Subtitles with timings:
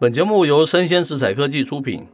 [0.00, 2.06] 本节目由生鲜食材科技出品，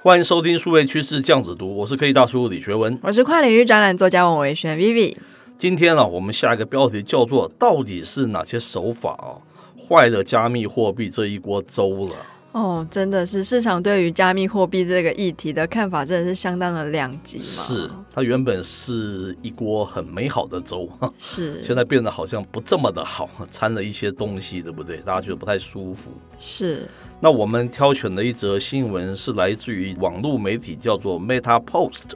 [0.00, 5.16] 欢迎收听数位趋势酱子读，我是科技大叔李学文，我是跨领域专栏作家王维轩 Vivi。
[5.58, 9.34] 今天呢、啊，我们下一个标题叫做“到底是哪些手法啊，
[9.76, 12.14] 坏了加密货币这一锅粥了”。
[12.56, 17.44] 哦，真的是市场对于加密货币这个议题的看法，真的是相当的两极嘛。
[17.44, 20.88] 是，它原本是一锅很美好的粥，
[21.20, 24.96] 是，现在变得好像不这么的好，掺了一些东西，对不对？
[25.00, 26.10] 大家觉得不太舒服。
[26.38, 26.88] 是。
[27.20, 32.12] 那我们挑选的一则新闻是来自于网络媒体，叫做 Meta Post，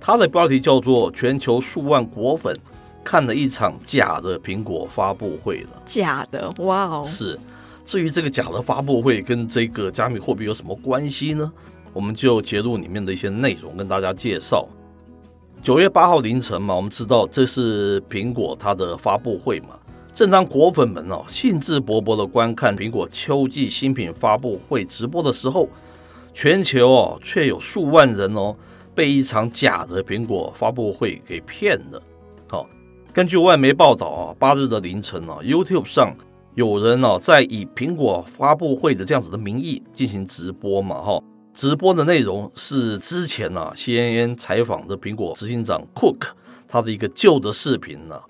[0.00, 2.56] 它的标题叫做“全球数万果粉
[3.04, 5.82] 看了一场假的苹果发布会了”。
[5.84, 7.38] 假的，哇哦，是。
[7.88, 11.50] 至于这个假的发布会跟这个加密货币有什么关系呢？
[11.94, 14.68] 我们就截录里面的一些内容跟大家介绍。
[15.62, 19.68] 九月八号凌晨嘛，我们知道这是苹果它的发布会嘛。
[20.12, 25.66] 正当果粉们哦兴致勃勃的观看苹果秋季新品发布会直播的时候，
[26.34, 28.54] 全球哦却有数万人哦
[28.94, 32.02] 被一场假的苹果发布会给骗了。
[32.50, 32.68] 好，
[33.14, 36.14] 根据外媒报道啊，八日的凌晨啊，YouTube 上。
[36.58, 41.22] 有人呢，在以苹果发布会的这样子的名义进行直播嘛，哈，
[41.54, 46.30] 直播的内容是之前呢，CNN 采访的苹果执行长 Cook
[46.66, 48.20] 他的一个旧的视频呢。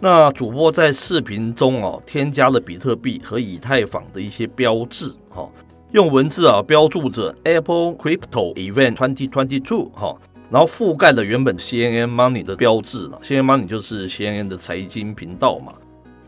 [0.00, 5.46] 那主播在视频中啊，添加了比特币和以太坊的一些标志，哈，
[5.92, 10.16] 用文字啊标注着 Apple Crypto Event 2022，哈，
[10.48, 15.74] 然后覆盖了原本 CNN Money 的标志了，CNN Money 就是 CNN 的财经频道嘛。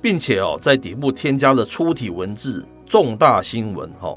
[0.00, 4.16] 并且哦，在底部添加了粗体文字“重大新闻”哈。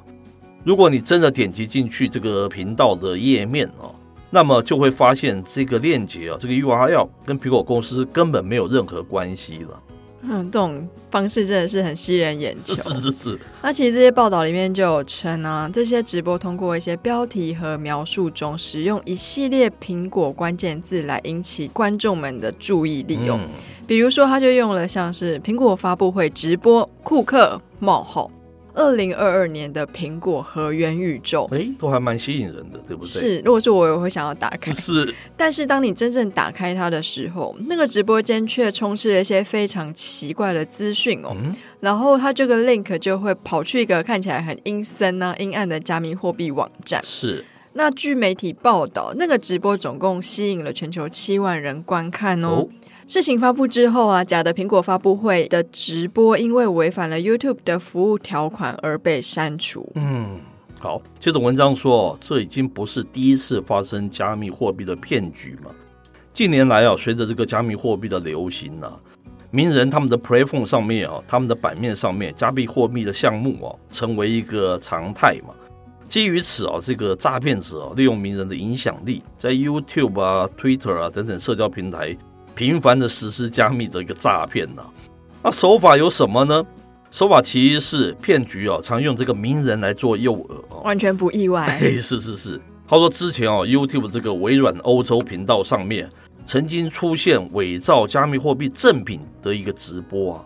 [0.63, 3.93] 如果你真的点击进去这个频道的页面哦，
[4.29, 9.81] 那么就会发现这个链接啊，这个 URL 跟苹果公司根本没有任何关系了。
[10.23, 12.75] 嗯，这种方式真的是很吸人眼球。
[12.75, 13.39] 是是是。
[13.61, 23.39] 那其实这些报道里面就有称啊，这些直播通过一些标题和描述中使用一系列苹果关键字来引起观众们的注意力用。
[23.39, 23.48] 嗯
[23.87, 28.32] 比如说，他就用了像是苹果发布会直播，库克冒号，
[28.73, 33.08] 二零二二年的苹果和元宇宙，哎，都还蛮吸引人的，对不对？
[33.08, 34.71] 是，如果是我，我会想要打开。
[34.73, 41.36] 是，但是当你真正打开它的时候，那个直播间却充斥了一些非常奇怪的资讯哦。
[41.36, 47.02] 嗯、然后它这个 link 就会跑去一个看起来很阴森啊、阴暗的加密货币网站。
[47.03, 47.43] 是。
[47.73, 52.49] 那据媒体报道，那个直播总共吸引了全球七万人观看哦。
[52.49, 52.70] 哦
[53.08, 59.92] 事情发布之后啊，假的苹果发布会的直播因为违反了 YouTube 的服务条款而被删除。
[59.95, 60.39] 嗯，
[60.80, 65.72] 好，接着文章说，这已经不是第一次发生加密货币的骗局嘛。
[66.34, 68.98] 近年来啊，随着这个加密货币的流行啊，
[69.50, 75.54] 名人他们的 Playphone 上面啊，他们的版面上面加密货币的项目啊，成为一个常态嘛。
[76.08, 82.16] 基于此啊，这个诈骗者啊，利用名人的影响力，在 YouTube 啊、Twitter 啊等等社交平台。
[82.61, 84.83] 频繁的实施加密的一个诈骗呐，
[85.42, 86.64] 那手法有什么呢？
[87.10, 91.66] 手法其实是骗局哦，常用这个名人来做诱饵，完全不意外。
[91.82, 96.08] 哎，是是是，他说之前哦，YouTube 这个微软欧洲频道上面
[96.45, 100.45] 曾经出现伪造加密货币正品的一个直播啊，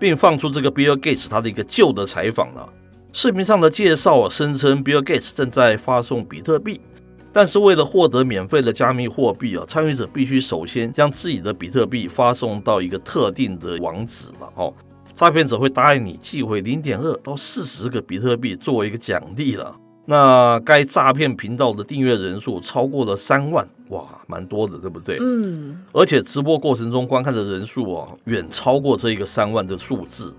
[0.00, 2.66] 并放出这个 Bill Gates 他的一个旧的采访啊，
[3.12, 6.80] 视频上的介绍啊，声称 Bill Gates 正在发送比特币。
[7.32, 14.74] 但是为了获得免费的加密货币啊，参与者必须首先将自己的比特币发送到一个特定的网址了哦。
[15.14, 19.74] 诈骗者会答应你寄回零点二到四十个比特币作为一个奖励了。
[20.04, 25.16] 那该诈骗频道的订阅人数超过了三万，哇，蛮多的，对不对？
[25.20, 25.78] 嗯。
[25.92, 30.36] 而且直播过程中观看的人数啊，远超过这一个三万的数字了。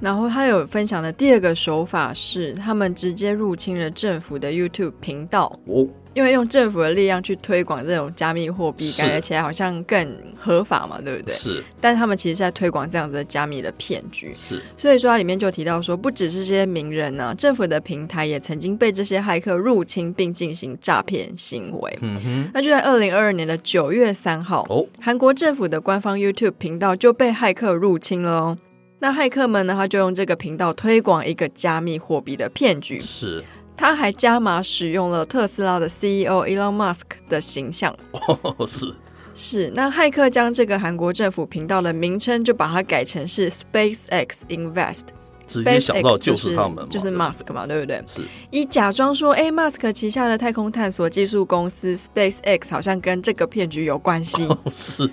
[0.00, 5.58] 然后他有分享的第二个手法是，他们直接入侵了政府的 YouTube 频道。
[5.66, 5.86] 哦。
[6.18, 11.32] 因为用政府的力量去推广这种加密货币，感觉起来好像更合法嘛，对不对？
[11.32, 11.62] 是。
[11.80, 14.34] 但是他们其实是在推广这样子的加密的骗局。
[14.34, 14.60] 是。
[14.76, 21.98] 所以说，它里面就提到说，不只是这些名人呢、啊，政府的平台也曾经被这些骇客入侵并进行诈骗行为。
[22.00, 22.50] 嗯哼。
[22.52, 28.58] 那就在二零二二年的九月三号，哦，韩国政府的官方 YouTube 频道就被骇客入侵了哦。
[28.98, 32.98] 那骇客们呢，他就用这个频道推广一个加密货币的骗局。
[32.98, 33.44] 是。
[33.78, 37.96] 他还加码使用了特斯拉的 CEO Elon Musk 的形象。
[38.10, 38.92] 哦，是
[39.34, 39.70] 是。
[39.72, 45.02] 那骇客将这个韩国政府频道的名称就把它改成是 SpaceX Invest，
[45.46, 48.02] 直接想到就是他们，就是 Musk 嘛，对不对？
[48.08, 48.22] 是。
[48.50, 54.44] 以假装说，哎，Musk 旗下的太空探索技术公司 SpaceX 好像跟这个骗局有关系。
[54.50, 55.08] 哦，是。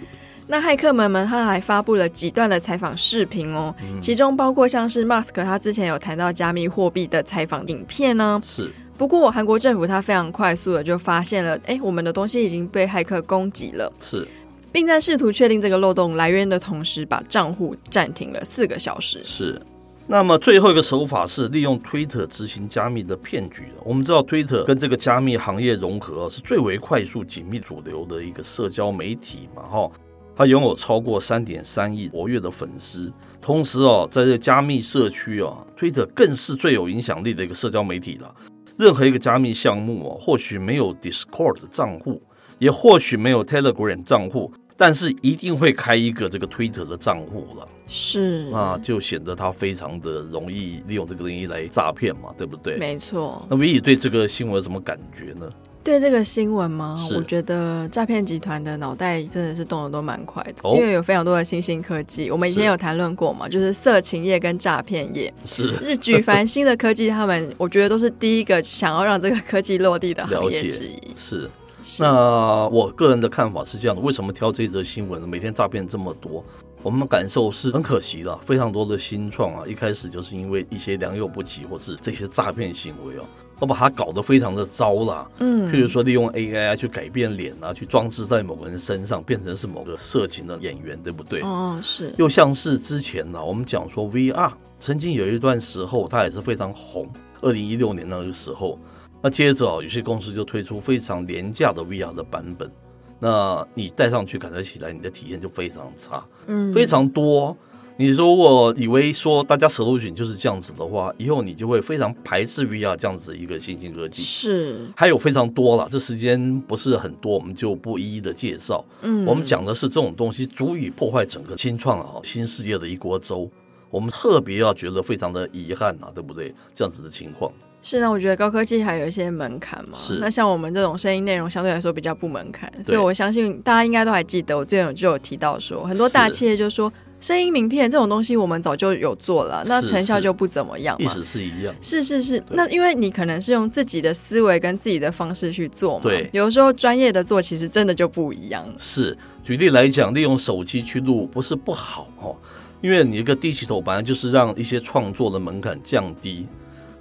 [0.47, 8.41] 那骇客们们他还发布了几段的采访视频哦，其中包括像是马斯克他之前有谈到加密货币的采访影片呢。
[8.43, 8.71] 是。
[8.97, 13.91] 不过韩国政府他非常快速的就发现了，哎，我们的东西已经被骇客攻击了。
[13.99, 14.27] 是。
[14.71, 19.19] 并在试图确定这个漏洞来源的同时，把账户暂停了四个小时。
[19.23, 19.61] 是。
[20.07, 23.63] 那么最后一个手法是利用推特执行加密的骗局。
[23.83, 29.63] 我们知道推特跟这个加密行业融合，是最为快速、紧密、主流的一个社交媒体嘛？
[29.63, 29.89] 哈，
[30.35, 33.11] 他拥有超过三点三亿活跃的粉丝。
[33.41, 38.33] 同时哦，在这加密社区哦，推特更是最有影响力的一个社交媒体了。
[38.77, 42.21] 任何一个加密项目哦，或许没有 Discord 账户，
[42.59, 44.51] 也或许没有 Telegram 账户。
[44.77, 52.77] 但是一定会开一个这个推特的账户了，是啊，就显得他非常的容易利用这个东西来诈骗嘛，对不对？
[52.77, 53.45] 没错。
[53.49, 55.49] 那 V 对这个新闻有什么感觉呢？
[55.81, 56.99] 对这个新闻吗？
[57.15, 62.29] 我觉得诈骗集团的脑袋真的是动得都蛮快的，哦，因为有非常多的新兴科技。
[62.31, 70.99] 我们以前有谈论过嘛，就是色情业跟诈骗业是日举凡新的科技，他们我觉得都是第一个想要让这个科技落地的行业之一。
[71.15, 71.49] 是。
[71.99, 75.27] 那我个人的看法是这样的：为什么挑这则新闻呢？
[75.27, 76.43] 每天诈骗这么多，
[76.81, 78.35] 我们感受是很可惜的。
[78.39, 83.25] 非常多的新创啊，一开始就是因为一些良莠不齐或是这些诈骗行为哦，
[83.59, 85.31] 都把它搞得非常的糟了。
[85.39, 91.41] 嗯，譬如说利用 AI 去改变脸啊，去装置在某个人身上，变成是某个色情的演员，对不对？
[91.41, 92.13] 哦，是。
[92.17, 97.07] 又像是之前呢，我们讲说 VR，曾经有一段时候它也是非常红，
[97.41, 98.79] 二零一六年那个时候。
[99.25, 102.71] 那接着哦，有些公司就推出非常廉价的 VR 的版本，
[103.19, 107.57] 那你戴上去感觉起来，你的体验就非常差，嗯，非常多。
[107.97, 114.21] 你如果以为说大家 solution 就是这样子的话，以后你就会非常排斥 VR 这样子一个新兴科技。
[114.21, 118.85] 是，还有非常多了，这时间不是很多，我们就不一一的介绍。
[119.01, 123.49] 嗯，我们讲的是这种东西足以破坏整个新创啊新世界的一锅粥，
[123.89, 126.53] 我们特别要觉得非常的遗憾啊，对不对？
[126.75, 127.51] 这样子的情况。
[127.85, 129.95] 是呢，我觉得高科技还有一些门槛嘛。
[129.95, 130.17] 是。
[130.19, 141.05] 那像我们这种声音内容相对来说比较不门槛，所以我相信大家应该都还记得，我之前就有提到说，很多大企业就说声音名片这种东西我们早就有做了，那成效就不怎么样嘛。
[141.05, 141.75] 意思是一样。
[141.79, 142.41] 是是是。
[142.49, 146.05] 那因为你可能是用自己的思维跟自己的方式去做嘛。
[146.05, 146.27] 对。
[146.33, 148.65] 有时候专业的做其实真的就不一样。
[148.79, 149.15] 是。
[149.43, 152.35] 举例来讲，利用手机去录不是不好哦，
[152.81, 156.47] 因为你一个低起头本来就是让一些创作的门槛降低。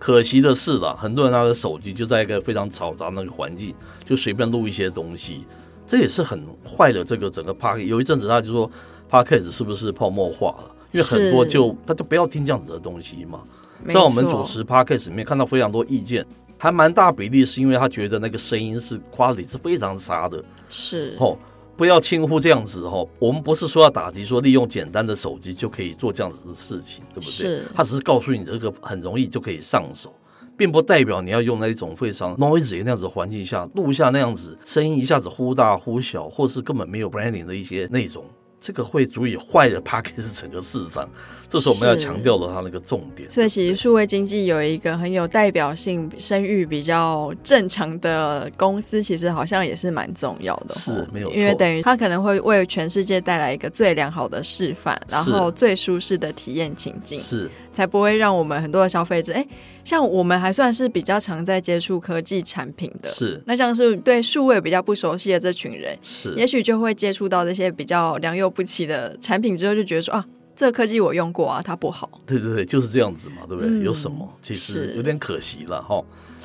[0.05, 3.75] 可惜的是啦，很多人拿着手机就在一个非常嘈杂那个环境，
[4.05, 5.47] 就随便录一些东西，
[5.87, 7.85] 这也是很坏的这个整个 Podcast。
[7.85, 8.71] 有一阵子他就说
[9.11, 10.77] Podcast 是不是泡沫化了？
[10.93, 13.41] 因为很多就他就不要听这样子的东西嘛。
[13.89, 16.23] 在我们主持 Podcast 里面看到非常多意见，
[16.59, 20.45] 还蛮大比例是因为他觉得那个声音是 quality 是非常差的。
[20.69, 21.39] 是哦。
[21.77, 27.31] 不要轻忽这样子哈，我们不是说要打击，说利用简单的手机就可以做这样子的事情，对不对？
[27.31, 27.63] 是。
[27.75, 30.15] 他只是告诉你这个很容易就可以上手，
[30.57, 38.25] 并不代表你要用那一种非常 noisy 那样子的环境下录下那样子声音一下子忽大忽小，或是根本没有 branding 的一些内容。
[38.65, 41.07] 这个会足以坏了 Podcast 整个市场，
[41.51, 43.31] 这是我们要强调的它那个重点。
[43.31, 50.75] 所以其实数位经济有一个很有代表性、声誉比较正常的公司，其实好像也是蛮重要的。
[50.77, 51.37] 是，没有错。
[51.37, 57.21] 因为等于它可能会为全世界带来一个最良好的示范，然后最舒适的体验情境。
[57.21, 57.51] 是。
[57.75, 59.45] 才不会让我们很多的消费者，哎，
[59.83, 63.43] 像我们还算是比较常在接触科技产品的，是。
[63.47, 66.33] 那像是对数位比较不熟悉的这群人，是。
[66.37, 72.09] 也许就会接触到这些比较良莠不起的产品之后，就觉得说啊，这个科技我用过啊，它不好。
[72.25, 73.69] 对对对，就是这样子嘛，对不对？
[73.71, 74.27] 嗯、有什么？
[74.41, 76.03] 其实有点可惜了哈。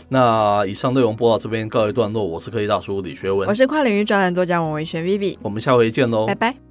[0.09, 6.68] 那以上内容播到这边告一段落，我是科技大叔李学文，我是跨领域专栏作家王维轩 Vivi，我们下回见喽，拜拜。